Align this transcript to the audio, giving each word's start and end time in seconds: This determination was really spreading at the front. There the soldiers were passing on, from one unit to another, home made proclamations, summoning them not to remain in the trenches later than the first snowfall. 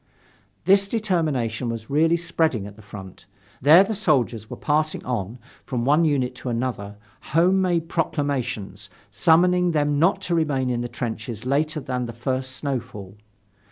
This 0.65 0.87
determination 0.87 1.69
was 1.69 1.91
really 1.91 2.17
spreading 2.17 2.65
at 2.65 2.75
the 2.75 2.81
front. 2.81 3.27
There 3.61 3.83
the 3.83 3.93
soldiers 3.93 4.49
were 4.49 4.57
passing 4.57 5.05
on, 5.05 5.37
from 5.63 5.85
one 5.85 6.05
unit 6.05 6.33
to 6.37 6.49
another, 6.49 6.97
home 7.21 7.61
made 7.61 7.87
proclamations, 7.87 8.89
summoning 9.11 9.73
them 9.73 9.99
not 9.99 10.19
to 10.21 10.33
remain 10.33 10.71
in 10.71 10.81
the 10.81 10.89
trenches 10.89 11.45
later 11.45 11.79
than 11.79 12.07
the 12.07 12.13
first 12.13 12.53
snowfall. 12.53 13.15